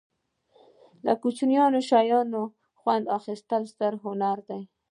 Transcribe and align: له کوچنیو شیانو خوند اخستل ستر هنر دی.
له 1.05 1.13
کوچنیو 1.21 1.67
شیانو 1.89 2.43
خوند 2.79 3.05
اخستل 3.17 3.63
ستر 3.71 3.93
هنر 4.03 4.37
دی. 4.47 4.61